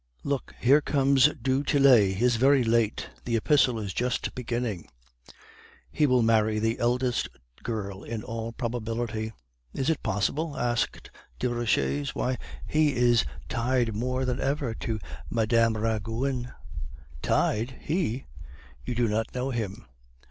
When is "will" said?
6.07-6.23